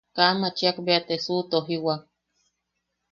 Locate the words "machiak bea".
0.41-1.05